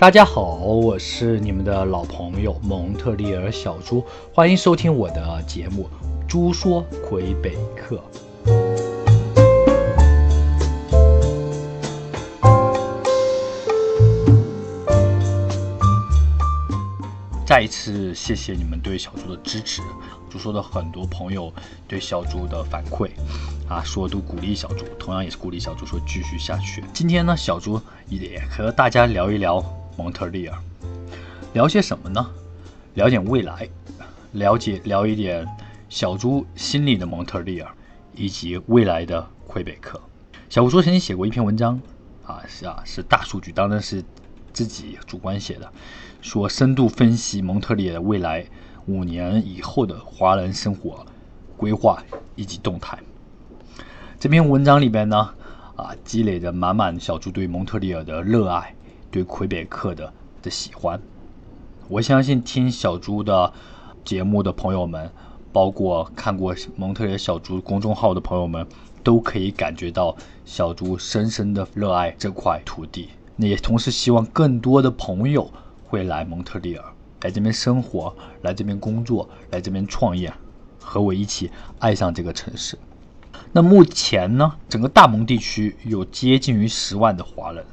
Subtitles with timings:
[0.00, 5.90] 大家好，我是你们的老朋友蒙特利尔小猪，欢迎收听我的节目
[6.26, 8.02] 《猪说魁北克》。
[17.44, 19.82] 再一次谢谢你们对小猪的支持，
[20.30, 21.52] 猪说的很多朋友
[21.86, 23.10] 对小猪的反馈，
[23.68, 26.82] 啊，说都鼓励小猪，同样也是鼓励小猪说继续下去。
[26.94, 27.78] 今天呢，小猪
[28.08, 29.62] 也和大家聊一聊
[29.96, 30.58] 蒙特利尔，
[31.52, 32.30] 聊些什么呢？
[32.94, 33.68] 了解未来，
[34.32, 35.46] 了解聊一点
[35.88, 37.70] 小猪心里的蒙特利尔，
[38.14, 40.00] 以及未来的魁北克。
[40.48, 41.80] 小猪说曾经写过一篇文章，
[42.26, 44.02] 啊，是啊，是大数据，当然是
[44.52, 45.72] 自己主观写的。
[46.20, 48.44] 说深度分析蒙特利尔未来
[48.86, 51.06] 五年以后的华人生活
[51.56, 52.02] 规划
[52.34, 52.98] 以及动态。
[54.18, 55.30] 这篇文章里边呢，
[55.76, 58.74] 啊，积累着满满小猪对蒙特利尔的热爱，
[59.10, 61.00] 对魁北克的的喜欢。
[61.88, 63.52] 我相信听小猪的
[64.04, 65.10] 节目的朋友们，
[65.52, 68.66] 包括看过蒙特利尔小猪公众号的朋友们，
[69.02, 73.10] 都可以感觉到小猪深深的热爱这块土地。
[73.36, 75.50] 那也同时希望更多的朋友。
[75.90, 76.84] 会来蒙特利尔，
[77.22, 80.32] 来这边生活，来这边工作，来这边创业，
[80.78, 82.78] 和我一起爱上这个城市。
[83.50, 87.66] 那目前呢，整个大蒙地区有接近于十万的华人，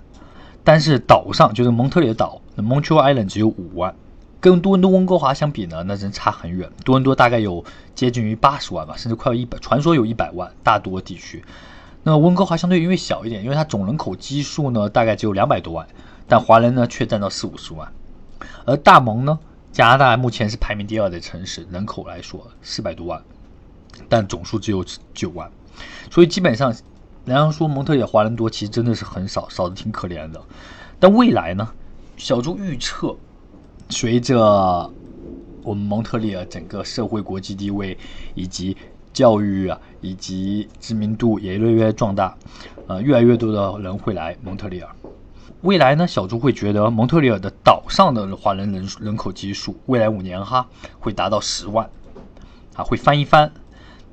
[0.67, 3.95] 但是岛上就是蒙特利尔岛，那 Montreal Island 只有五万，
[4.41, 6.69] 跟多伦多、温哥华相比呢，那真差很远。
[6.83, 7.63] 多伦多大概有
[7.95, 10.51] 接近于八十万吧，甚至快要一百，传说有一百万。
[10.63, 11.41] 大多地区，
[12.03, 15.87] 那温哥华相对因为小一点，因为它总人口基数呢大概只有两百多万，
[16.27, 17.89] 但华人呢却占到四五十万。
[18.65, 19.39] 而大蒙呢，
[19.71, 23.21] 加拿大目前是排名第二的城市，人口来说四百多万，
[24.09, 25.49] 但总数只有九万，
[26.11, 26.75] 所以基本上，
[27.27, 30.41] 人家说蒙特利尔华人多，其实真的是很少，少的挺可怜的。
[30.97, 31.69] 但未来呢，
[32.15, 33.13] 小猪预测，
[33.89, 34.89] 随着
[35.61, 37.97] 我们蒙特利尔整个社会国际地位
[38.33, 38.77] 以及
[39.11, 42.33] 教育啊，以及知名度也越来越壮大，
[42.87, 44.89] 呃，越来越多的人会来蒙特利尔。
[45.63, 50.65] 未来呢，小猪会觉得蒙特利尔的岛上的华人人人口基数，未来五年哈
[50.97, 51.89] 会达到十万，
[52.73, 53.51] 啊，会翻一番。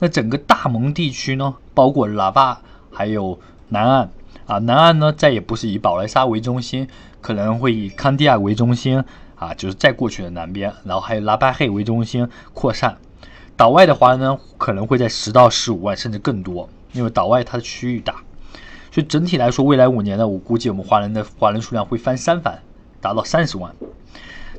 [0.00, 2.60] 那整个大蒙地区呢，包括喇叭
[2.94, 3.38] 还有
[3.68, 4.10] 南岸
[4.46, 6.88] 啊，南岸呢再也不是以宝莱沙为中心，
[7.20, 12.96] 可能会以康迪亚为中心啊，就是再过去的南边，然后还有拉巴黑为中心扩散。
[13.56, 18.14] 岛外的华人呢，可能会在十到十五万甚至更多，因为岛外它的区域大。
[18.90, 22.60] 所以整体来说，未来五年呢，我估计我们华人的华人数量会翻三番，
[23.00, 23.74] 达到三十万。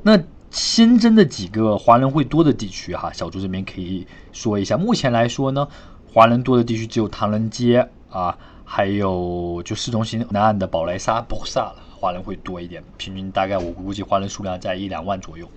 [0.03, 0.19] 那
[0.49, 4.77] 新增的几个华人会多的地区哈，小朱这边可以说一下。
[4.77, 5.67] 目前来说呢，
[6.13, 12.81] 华人多的地区只有唐人街啊，还有就市中心南岸的宝莱沙、博萨了，华人会多一点。
[12.95, 15.49] 平均大概我估计华人数量在一两万左右。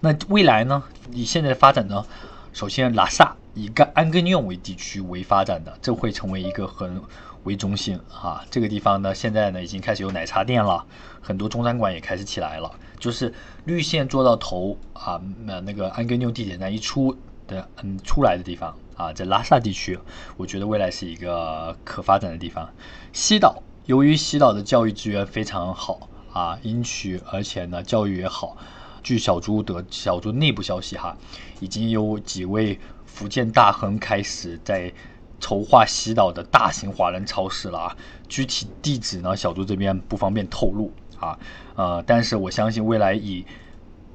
[0.00, 2.04] 那未来呢，以现在的发展呢，
[2.52, 7.00] 首先拉萨以干安根尼奥为地区为发展的，这会成为一个很。
[7.44, 10.84] 为中心啊，这个地方呢，现在呢已经开始有奶茶店了，
[11.22, 12.70] 很多中餐馆也开始起来了。
[12.98, 13.32] 就是
[13.64, 17.16] 绿线做到头啊，那那个安根纽地铁站一出
[17.48, 19.98] 的嗯出来的地方啊，在拉萨地区，
[20.36, 22.68] 我觉得未来是一个可发展的地方。
[23.12, 28.56] 西岛由于西岛的教育资源非常好啊，阴区，而且呢教育也好。
[29.02, 31.16] 据小猪的小猪内部消息哈，
[31.58, 34.92] 已经有几位福建大亨开始在。
[35.40, 37.96] 筹划西岛的大型华人超市了啊，
[38.28, 41.38] 具体地址呢，小猪这边不方便透露啊，
[41.76, 43.46] 呃，但是我相信未来以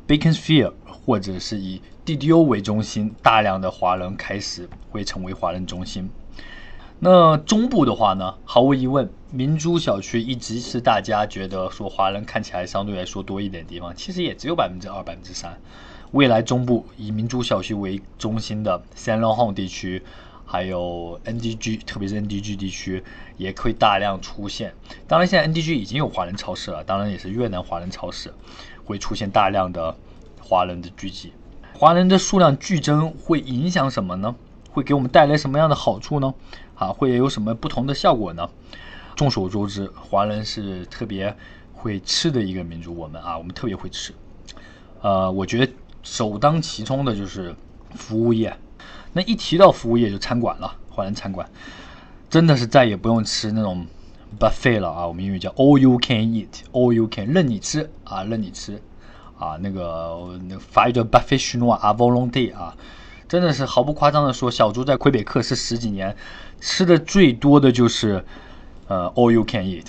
[0.06, 6.10] Baconsphere 或者是以 DDO 为中心，大量的华人开始会成为华人中心。
[7.00, 15.58] 那中部的话呢，毫无疑问，明珠小区一直是大家觉得说华人看起来相对来说多一点地方，其实也只有百分之二、百分之三。
[16.12, 20.04] 未来中部以明珠小区为中心的 San l o n 地区。
[20.46, 23.04] 还有 NDG，特别是 NDG 地区
[23.38, 24.72] 也会大量出现。
[25.08, 28.32] 当然，现在 NDG 已经有华人超市了，当然也是越南华人超市
[28.86, 29.96] 会出现大量的
[30.40, 31.34] 华人的聚集。
[31.84, 34.34] 华人的数量剧增会影响什么呢？
[34.72, 36.34] 会给我们带来什么样的好处呢？
[36.76, 38.50] 啊，会有什么不同的效果呢？
[39.18, 41.36] 众所周知，华人是特别
[41.74, 44.14] 会吃的一个民族，我们啊，我们特别会吃。
[45.02, 47.54] 呃，我觉得首当其冲的就是
[47.94, 48.56] 服务业。
[49.12, 51.46] 那一提到服务业就餐馆了，华人餐馆
[52.30, 53.86] 真的是再也不用吃那种
[54.40, 55.06] buffet 了啊！
[55.06, 58.82] 我们英语叫 all you can eat，all you can 任你吃啊，任你吃
[59.44, 59.58] 啊！
[59.60, 62.74] 那个那法语叫 buffet chinois a volonté 啊，
[63.28, 66.16] 真的是毫不夸张的说，小猪在魁北克是十几年
[66.62, 68.24] 吃的最多的就是
[68.88, 69.88] 呃 all you can eat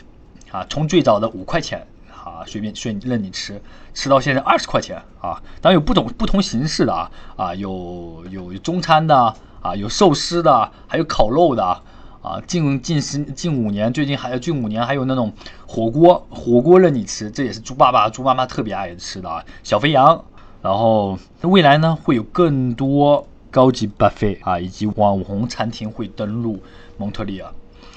[0.51, 3.62] 啊，从最早的五块钱啊，随便随任你吃，
[3.95, 11.81] 吃到现在二十块钱啊，当然有不同不同形式的啊啊，有有中餐的啊，有寿司的，还有烤肉的
[12.25, 15.31] 啊，近近十近五年，最近还有近五年还有那种
[15.67, 20.25] 火锅火锅任你吃，这也是猪爸爸猪妈妈特别爱吃的啊，小肥羊，
[20.62, 26.59] 然后未来呢会有更多高级 buffet 啊，以及网红餐厅会登陆
[26.97, 27.53] 蒙特利尔，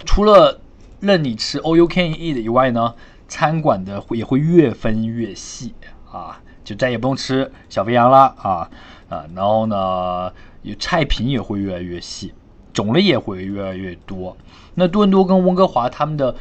[0.06, 0.59] 除了
[1.00, 2.94] 任你吃 all you can eat 以外呢。
[3.30, 5.73] 餐馆的会也会越分越细
[6.09, 8.69] 啊，就再也不用吃小肥羊了啊
[9.09, 10.31] 啊，然后呢，
[10.62, 12.33] 有菜品也会越来越细，
[12.77, 14.38] 种类也会越来越多。
[14.75, 16.35] 那多伦多跟温哥华他们的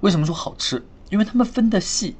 [0.00, 0.84] 为什么说好吃？
[1.10, 2.16] 因为他们分的细，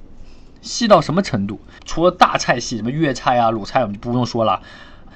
[0.62, 1.58] 细到什么程度？
[1.84, 4.62] 除了大菜系，什么粤菜啊、鲁菜我们就不用说了，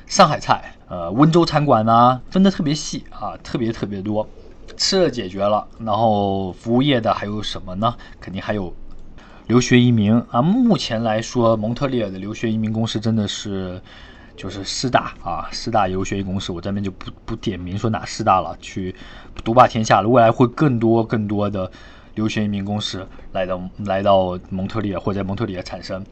[0.06, 4.29] 上海菜、呃温州餐馆呐，分的特别细啊，特别特别多。
[4.76, 7.94] 吃的解决了，然后服务业的还有什么呢？
[8.21, 8.75] 肯定还有
[9.47, 10.43] 留学移民啊。
[10.43, 13.81] 目前来说，蒙特利尔的留学移民公司真的是
[14.38, 18.94] 就是师大啊，师大游学移民公司，我这边就不不点名说哪师大了，去
[19.43, 20.08] 独霸天下了。
[20.08, 21.69] 未来会更多更多的
[22.14, 26.05] 留学移民公司来到来到蒙特利尔或者在蒙特利尔产生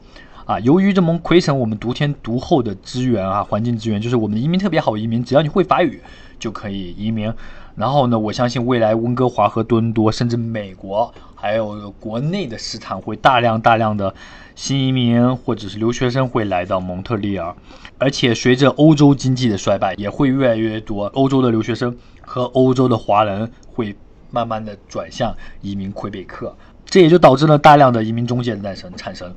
[0.44, 0.58] 啊。
[0.58, 6.02] 由于这蒙魁省我们独天独厚的资源啊，环境资源，就是我们移民特别好移民，只要你会法语
[6.40, 7.32] 就可以移民。
[7.76, 14.12] 然后呢，我相信未来温哥华和多伦多，甚至美国还有国内的市场会大量大量的
[14.55, 17.55] 新移民或者是留学生会来到蒙特利尔，
[17.99, 23.94] 而且随着欧洲经济的衰败，也会越来越多欧洲的留学生和欧洲的华人会
[24.31, 26.56] 慢慢的转向移民魁北克，
[26.87, 29.33] 这也就导致了大量的移民中介的诞生产生。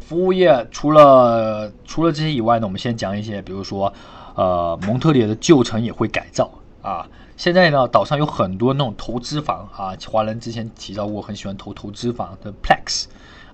[0.00, 3.92] 服务业除了除了这些以外呢，我们先讲一些，比如说，
[4.34, 6.50] 呃，蒙特利尔的旧城也会改造
[6.88, 7.08] 啊。
[7.36, 13.04] 现在呢，岛上有很多那种投资房啊，华人之前提到过，很喜欢投投资房的 Plex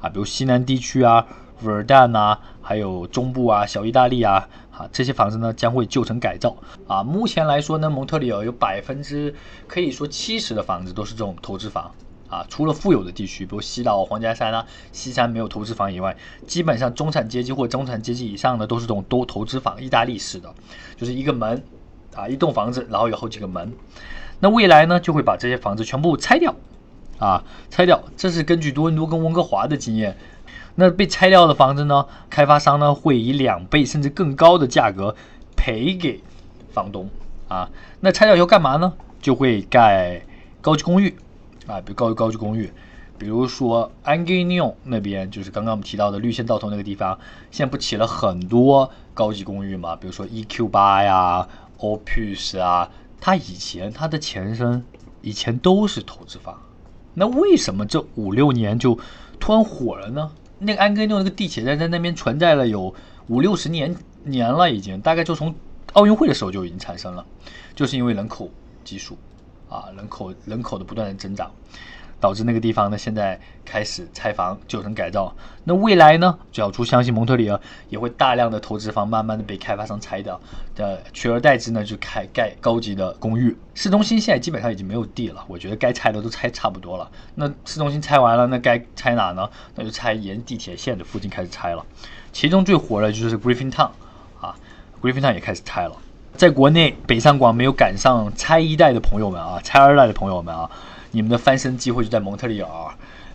[0.00, 1.26] 啊，比如西南地区啊、
[1.62, 7.02] 维尔丹啊，还有中部啊、小意大利啊，啊这些房子呢将会旧城改造啊。
[7.02, 9.34] 目前来说呢，蒙特利尔有百分之
[9.66, 11.90] 可以说七十的房子都是这种投资房
[12.30, 16.16] 啊，除了富有的地区，比如西岛、皇家山啊、西山没有投资房以外，
[16.46, 20.54] 基本上中产阶级或中产阶级以上的都是这种多投资房，意大利式的，
[20.96, 21.62] 就是一个门。
[22.14, 23.72] 啊，一栋房子，然后有好几个门，
[24.40, 26.54] 那未来呢就会把这些房子全部拆掉，
[27.18, 30.16] 啊，拆掉，这是根据多伦多跟温哥华的经验。
[30.76, 35.14] 那被拆掉的房子呢，开发商呢会以两倍甚至更高的价格
[35.54, 36.20] 赔给
[36.72, 37.08] 房东，
[37.46, 37.70] 啊，
[38.00, 38.92] 那拆掉以后干嘛呢？
[39.22, 40.22] 就会盖
[40.60, 41.16] 高级公寓，
[41.66, 42.72] 啊，比如高高级公寓，
[43.16, 47.18] 比如说安吉尼奥那边，就是刚刚我们提到的绿线道头那个地方，
[47.50, 51.48] 现在不起了很多高级公寓嘛，比如说 EQ 八呀。
[51.84, 52.90] Opus 啊，
[53.20, 54.82] 它以前它的前身
[55.20, 56.58] 以前都是投资方，
[57.12, 58.98] 那为什么这五六年就
[59.38, 60.32] 突然火了呢？
[60.58, 62.94] 那个安根诺那个地铁站在那边存在了有
[63.26, 65.54] 五六十年年了，已经大概就从
[65.92, 67.26] 奥运会的时候就已经产生了，
[67.74, 68.48] 就是因为人口
[68.82, 69.18] 基数
[69.68, 71.50] 啊，人口人口的不断的增长。
[72.24, 75.30] 导致那个地方呢，现在开始拆房、旧城改造。
[75.64, 77.60] 那未来呢，主要出相信蒙特利尔
[77.90, 80.40] 也会大量的投资房，慢慢的被开发商拆掉，
[80.74, 83.54] 的取而代之呢，就开盖高级的公寓。
[83.74, 87.10] 市中心现在基本上已经没有地了，我觉得该拆的都拆差不多了。
[87.34, 89.46] 那市中心拆完了，那该拆哪呢？
[89.74, 91.84] 那就拆沿地铁线的附近开始拆了。
[92.32, 93.90] 其中最火的就是 Griffin Town
[94.40, 94.56] 啊
[95.02, 95.94] ，Griffin Town 也开始拆了。
[96.34, 100.70] 在国内北上广没有赶上拆一代的朋友们啊，拆二代的朋友们啊。
[101.14, 102.68] 你们的翻身机会就在蒙特利尔，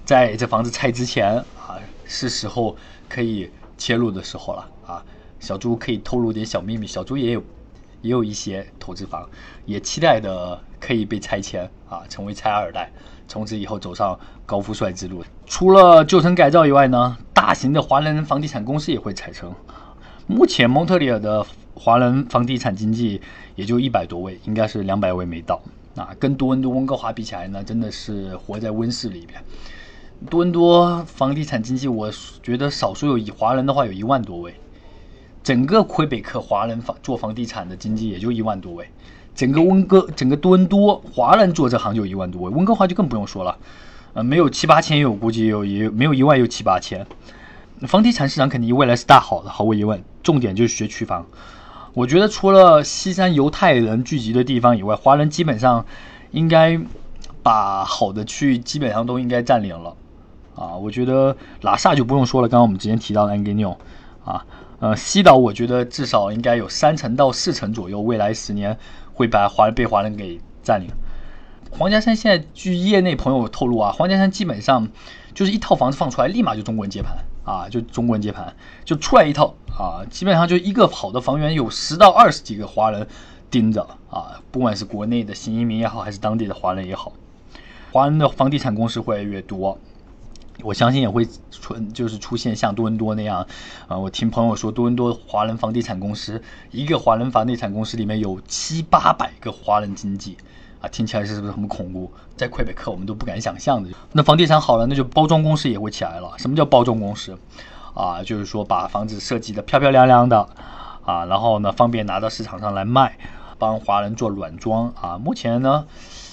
[0.04, 2.76] 在这房子拆之前啊，是时候
[3.08, 5.02] 可以切入的时候了啊！
[5.40, 7.42] 小猪可以透露点小秘密，小猪也有
[8.02, 9.30] 也有一些投资房，
[9.66, 12.92] 也期待的可以被拆迁啊，成为拆二代，
[13.30, 15.24] 从此以后走上高富帅之路。
[15.46, 19.56] 除了旧城改造以外呢，大型的华人房地产公司也会产生。
[20.28, 23.22] 目前蒙特利尔的华人房地产经纪
[23.56, 25.62] 也就一百多位，应该是两百位没到。
[26.00, 29.44] 啊，跟多伦多、温哥华比起来呢，真的是活在温室里边。
[30.30, 32.10] 多伦多房地产经济，我
[32.42, 34.54] 觉得少数有以华人的话有一万多位，
[35.44, 38.88] 整个魁北克华人房做房地产的经济也就一万多位，
[39.36, 43.58] 整个温哥、整个多伦多华人做这行就一万多位，温哥华就更不用说了，
[44.14, 47.06] 呃，没有七八千有，估计有也没有一万有七八千。
[47.88, 51.26] 房地产市场肯定未来是大好的，毫无疑问，重点就是学区房。
[51.94, 55.86] 我觉得除了西山犹太人聚集的地方以外，华人基本上
[56.32, 56.80] 应该
[57.42, 59.96] 把好的区域基本上都应该占领了
[60.56, 60.76] 啊。
[60.76, 63.76] 我觉得拉萨就不用说了，刚刚我们之前提到的安吉纽
[64.24, 64.46] 啊，
[64.80, 68.78] 呃，西岛我觉得至少应该有三成到四成左右，未来十年
[69.14, 70.90] 会把华人被华人给占领。
[71.72, 74.88] 黄家山现在据业内朋友透露啊，黄家山基本上
[75.34, 78.56] 就是一套房子放出来，立马就中国人接盘啊，就中国人接盘，
[78.86, 83.08] 就出来一套啊，基本上就一个好的房源有十到二十几个华人
[83.50, 87.14] 盯着啊，不管是国内的新移民也好，还是当地的华人也好，
[87.92, 89.78] 华人的房地产公司会越来越多。
[90.62, 93.48] 我相信也会出，就是出现像多伦多那样，
[93.88, 100.36] 啊，我听朋友说，多伦多华人房地产公司，一个华人房地产公司里面有七八百个华人经纪，
[100.82, 102.12] 啊，听起来是不是很恐怖？
[102.36, 103.90] 在魁北克我们都不敢想象的。
[104.14, 106.32] 那房地产好了，那就包装公司也会起来了。
[106.38, 107.38] 什么叫包装公司？
[107.94, 110.48] 啊，就是说把房子设计的漂漂亮亮的，
[111.06, 113.18] 啊，然后呢方便拿到市场上来卖，
[113.58, 115.18] 帮华人做软装啊。
[115.18, 115.86] 目前呢。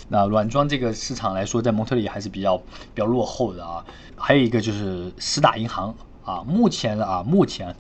[0.09, 2.63] 那软装这个市场来说，在蒙特利还是比较比
[2.95, 3.85] 较落后的啊。
[4.15, 5.93] 还有一个就是十大银行
[6.25, 7.75] 啊，目前啊，目前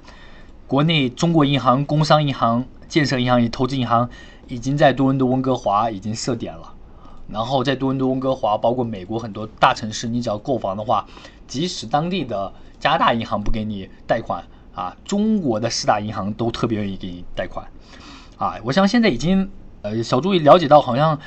[0.66, 4.08] 国内中国银行、工商银行、建设银行、投资银行
[4.48, 6.74] 已经在多伦多、温哥华已经设点了。
[7.28, 11.06] 然后在多伦多、温哥华，包括美国很多大城市，你只要购房的话，
[11.46, 17.66] 即使当地的加拿大银行不给你贷款啊，中国的四大银行都特别愿意给你贷款
[18.38, 18.56] 啊。
[18.64, 19.50] 我想现在已经
[19.82, 21.18] 呃，小朱也了解到好像。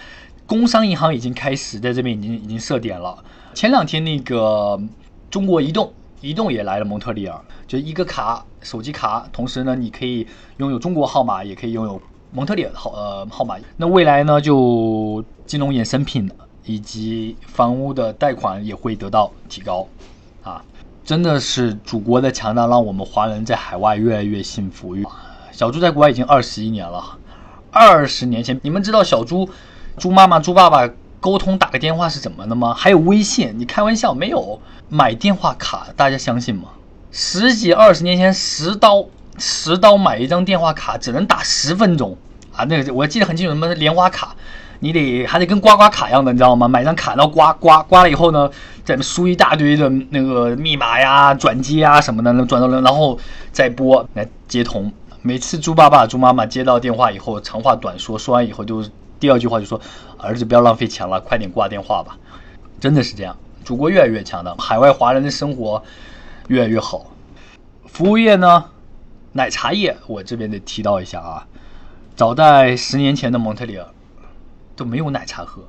[0.50, 3.24] 工商银行已经开始在这边已经已经设点了。
[3.54, 4.82] 前两天那个
[5.30, 13.56] 中国移动，移动也来了蒙特利尔，就一个卡手机卡，同时呢你可以拥有中国号码，也可以拥有蒙特利尔号呃号码。
[13.78, 16.30] 那未来呢就金融衍生品
[16.66, 19.88] 以及房屋的贷款也会得到提高
[20.44, 20.64] 啊！
[21.04, 24.96] 真的是祖国的强大，让我们华人在海外越来越幸福。
[25.52, 27.18] 小猪在国外已经二十一年了，
[27.72, 29.50] 二十年前你们知道小猪？
[29.98, 30.88] 猪妈妈、猪爸爸
[31.20, 32.74] 沟通打个电话是怎么的吗？
[32.74, 33.54] 还有微信？
[33.58, 34.60] 你开玩笑没有？
[34.88, 36.70] 买电话卡，大家相信吗？
[37.12, 39.06] 十几二十年前，十刀
[39.38, 42.18] 十刀买一张电话卡只能打十分钟
[42.56, 42.64] 啊！
[42.66, 44.36] 那个我记得很清楚，什么莲花卡，
[44.80, 46.68] 你得还得跟刮刮卡一样的，你知道吗？
[46.68, 48.50] 买张卡，然后刮刮刮了以后呢，
[48.86, 53.20] 再输一大堆的那个密码呀、转接啊什么的，那转到了，然后
[53.52, 54.92] 再拨来接通。
[55.22, 58.84] 每次猪爸爸、猪妈妈接到电话以后，长话短说，说完以后就。
[59.20, 59.80] 第二句话就说
[60.18, 62.18] ：“儿子，不要浪费钱了，快点挂电话吧。”
[62.80, 63.36] 真的是这样，
[63.66, 65.84] 祖国越来越强大，海外华人的生活
[66.48, 67.12] 越来越好。
[67.86, 68.66] 服务业呢，
[69.34, 71.46] 奶茶业，我这边得提到一下啊。
[72.16, 73.86] 早在十年前的蒙特利尔
[74.76, 75.62] 都没有奶茶喝，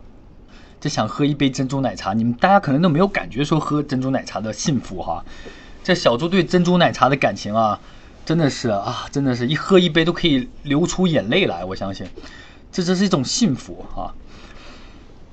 [0.81, 5.25] 就想喝一杯珍珠奶茶，你们大家可能都没有感觉说喝珍珠奶茶的幸福哈。
[5.83, 7.81] 这小猪对珍珠奶茶的感情啊，
[8.25, 12.07] 真的是啊，真的是一喝一杯都可以流出眼泪来，我相信。
[12.73, 14.15] 这这是一种幸福啊！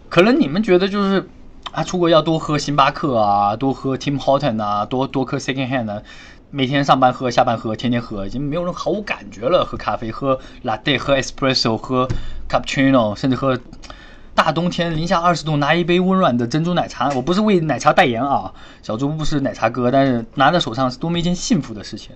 [0.10, 1.30] 可能你们觉得就是
[1.72, 6.02] 啊，出国要多喝星巴克啊，多喝 Tim Horton 啊，多多喝 Second Hand 啊，
[6.50, 9.66] 每天上班喝，下班喝，天天喝，已经没有人毫无感觉了。
[9.66, 12.08] 喝咖啡，喝 Latte，喝 Espresso，喝
[12.50, 13.60] Cappuccino，甚至喝
[14.34, 17.10] 大冬天零下二十度拿一杯温暖的珍珠奶茶。
[17.10, 22.16] 我不是为奶茶代言啊，小猪不是奶茶哥，但是拿在手上是多么一件幸福的事情。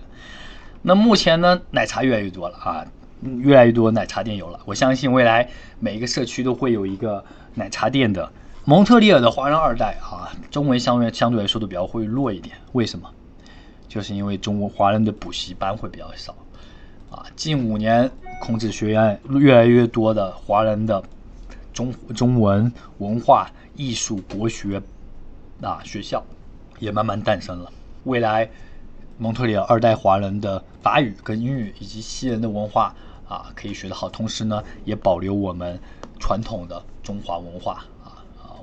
[0.80, 2.86] 那目前呢，奶茶越来越多了啊。
[3.22, 5.48] 越来越多奶茶店有了，我相信未来
[5.78, 7.24] 每一个社区都会有一个
[7.54, 8.30] 奶茶店的。
[8.64, 13.08] 蒙特利尔的华人二代啊，中文相对相对来说都比较会弱一点，为什么？
[13.88, 16.34] 就是因为中国华人的补习班会比较少
[17.10, 17.26] 啊。
[17.34, 18.10] 近五年，
[18.40, 21.02] 孔子学院越来越多的华人的
[21.72, 24.80] 中中文文化艺术国学
[25.60, 26.24] 啊学校
[26.78, 27.72] 也慢慢诞生了。
[28.04, 28.48] 未来，
[29.18, 32.94] 蒙特利尔二代华人的法语跟英语以及西人的文化。
[33.32, 35.80] 啊，可以学得好，同时呢，也保留我们
[36.20, 38.60] 传统的中华文化啊啊，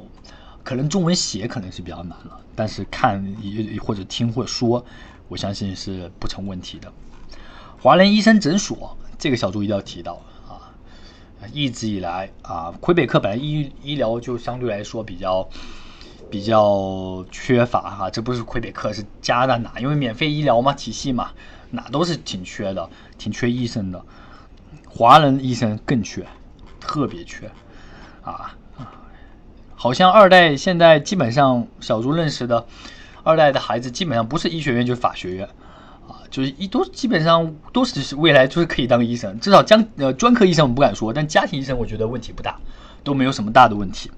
[0.64, 3.36] 可能中文写可能是比较难了，但是看
[3.82, 4.86] 或者听或者说，
[5.28, 6.94] 我相信是不成问题的。
[7.82, 10.70] 华人医生诊所这个小猪一定要提到啊，
[11.52, 15.50] 一直以来啊，魁北克本来医医疗就相对来说比较
[16.30, 21.32] 比较缺乏哈，这不是魁北克是加拿大，因为免费医疗嘛，体系嘛，
[21.72, 24.06] 哪都是挺缺的，挺缺医生的。
[24.90, 26.26] 华人医生更缺，
[26.80, 27.50] 特别缺，
[28.24, 28.56] 啊
[29.76, 32.66] 好像二代现在基本上小猪认识的
[33.24, 35.48] 二代的孩子基本上不是医学院就是法学院，
[36.06, 42.60] 啊，就是一都基本上都是未来就是可以当医生，至少将呃专科医生我不敢说，但家庭医生我觉得问题不大，
[43.04, 44.12] 都没有什么大的问题，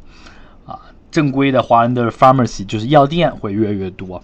[0.65, 0.79] 啊，
[1.11, 4.23] 正规的华人的 pharmacy 就是药店会越来越多，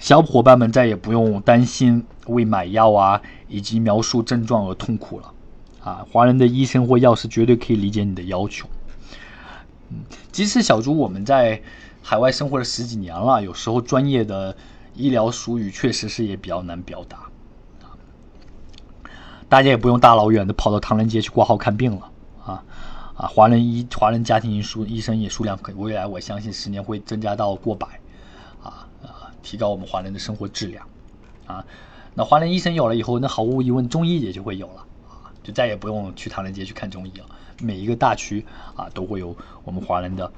[0.00, 3.22] 小伙伴们再也不用担心为买药啊。
[3.52, 5.34] 以及描述症状而痛苦了，
[5.82, 8.68] 啊，华人的医生或药师绝对可以理解你的要求。
[9.88, 9.96] 嗯，
[10.30, 11.60] 即使小猪我们在
[12.00, 14.56] 海外生活了十几年了，有时候专业的
[14.94, 17.18] 医疗术语确实是也比较难表达。
[19.48, 22.10] 大家也不用大老远的跑到唐人街去挂号看病了，
[22.44, 22.62] 啊
[23.16, 27.88] 啊，华人医华人家庭医数医生也数量可未来我相信十年会增加到过百，
[29.42, 30.86] 提高我们华人的生活质量，
[31.46, 31.64] 啊，
[32.14, 37.26] 那华人医生有了以后，那毫无疑问中医也就会有了，啊，就再也不用去唐人街去看中医了，
[37.62, 38.44] 每一个大区
[38.74, 40.30] 啊都会有我们华人的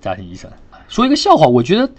[0.00, 0.50] 家庭医生。
[0.88, 1.90] 说一个笑话，我觉得。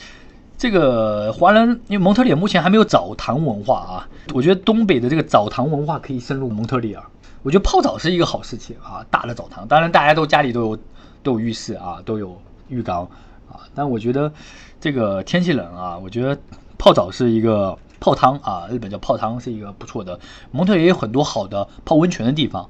[0.58, 7.04] 这个华人，因为蒙特利尔目前还没有澡堂文化啊，我觉得东北的这个澡堂文化可以深入蒙特利尔。
[7.44, 10.80] 我觉得泡澡是一个好事情啊，大的澡堂，当然大家都家里都有
[11.22, 13.06] 都有浴室啊，都有浴缸
[13.74, 14.32] 但我觉得
[14.80, 16.38] 这个天气冷啊，我觉得
[16.78, 20.20] 泡澡是一个泡汤啊，日本叫泡汤是一个不错的。
[20.52, 22.70] 蒙特利尔有很多好的泡温泉的地方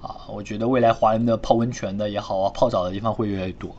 [0.00, 3.74] 啊，我觉得未来华人的泡温泉的也好啊，泡澡的地方会越来越多。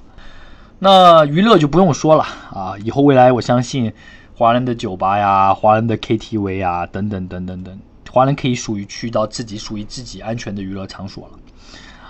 [0.80, 3.94] 那娱乐就不用说了啊，以后未来我相信，
[4.36, 7.80] 华人的酒吧呀，华人的 KTV 啊，等等等等等，
[8.10, 11.40] 华人可以属于去到自己属于自己安全的娱乐场所了，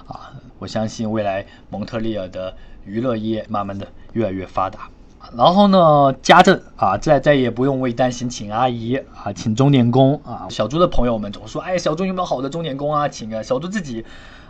[0.08, 4.90] 啊，我相信未来蒙特利尔的娱乐业慢慢的越来越发达，
[5.36, 14.06] 然后呢，家政啊，再再也不用为担心请阿姨啊，请钟点工啊，小猪的朋友们总说，哎，小猪有没有好的钟点工啊，请个小猪自己。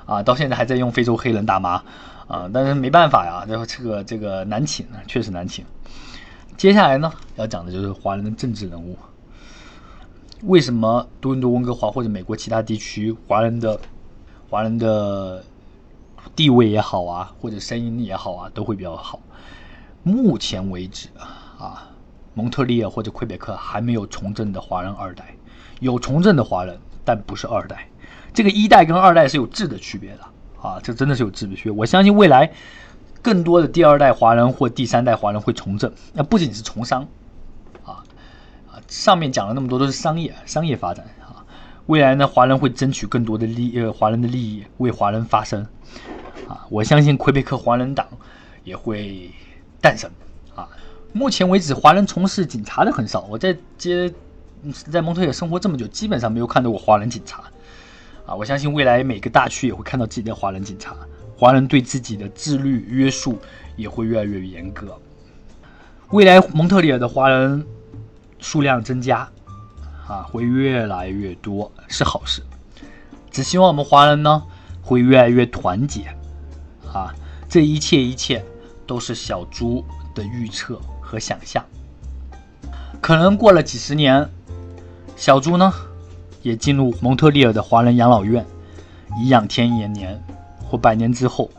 [0.07, 1.81] 啊，到现在还在用非洲黑人大妈，
[2.27, 5.63] 啊，但是没办法呀，这这个这个难请，确实难请。
[6.57, 8.97] 接下来呢，要讲的就是华人的政治人物。
[10.41, 13.79] 为什么多伦多、温哥华或者美国其他地区华人的
[14.49, 15.41] 华人的
[16.35, 19.19] 地位也好啊，或者声音也好啊，都会比较好？
[20.03, 21.09] 目前为止
[21.59, 21.89] 啊，
[22.33, 25.35] 蒙特利尔或者魁北克还没有从政的华人二代，
[25.79, 27.87] 有从政的华人，但不是二代。
[28.33, 30.19] 这个一代跟二代是有质的区别的
[30.61, 31.71] 啊，这真的是有质的区别。
[31.71, 32.51] 我相信未来
[33.21, 37.05] 更多的第二代华人或第三代华人会从政，那不仅是从商
[37.83, 38.01] 啊
[38.71, 41.43] 啊，上面讲了那么多都是商业商业发展啊。
[41.87, 45.67] 未来呢，华人会争取更多的利呃华人的利益，为华人发声
[46.69, 48.07] 我相信魁北克华人党
[48.63, 49.29] 也会
[49.81, 50.09] 诞生
[50.55, 50.67] 啊。
[51.13, 53.21] 目前为止，华人从事警察的很少。
[53.29, 54.13] 我在街
[54.89, 57.43] 在蒙特利尔生活这么久，基本上没有看到过华人警察。
[58.25, 60.95] 啊，我相信未来每个大区也会看到自己的华人警察，
[61.35, 63.37] 华人对自己的自律约束
[63.75, 64.97] 也会越来越严格。
[66.11, 67.65] 未来蒙特利尔的华人
[68.39, 69.27] 数量增加，
[70.07, 72.41] 啊，会越来越多，是好事。
[73.31, 74.43] 只希望我们华人呢
[74.81, 76.15] 会越来越团结，
[76.93, 77.13] 啊，
[77.49, 78.43] 这一切一切
[78.85, 81.63] 都是小猪的预测和想象。
[82.99, 84.29] 可能过了几十年，
[85.15, 85.71] 小猪呢？
[86.41, 88.43] 也进入蒙特利尔的华人养老院，
[89.19, 90.19] 颐养天年年
[90.65, 91.51] 或百年之后，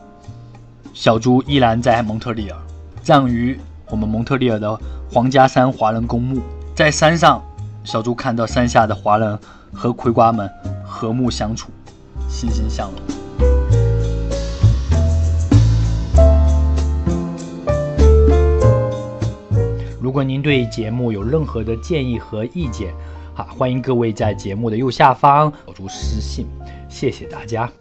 [0.93, 2.57] 小猪依然在蒙特利尔，
[3.01, 4.77] 葬于我们蒙特利尔的
[5.09, 6.41] 皇家山华人公墓。
[6.75, 7.41] 在山上，
[7.85, 9.39] 小猪看到山下的华人
[9.71, 10.49] 和葵瓜们
[10.83, 11.69] 和睦相处，
[12.27, 13.22] 欣欣向荣。
[20.03, 22.93] 如果您对节目有任何的建议和意见，
[23.33, 26.45] 好，欢迎各位在节目的右下方留出私信，
[26.89, 27.71] 谢谢大家。